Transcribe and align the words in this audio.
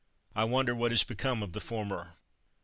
I 0.35 0.45
wonder 0.45 0.73
what 0.73 0.91
has 0.91 1.03
become 1.03 1.43
of 1.43 1.53
the 1.53 1.59
former. 1.61 2.15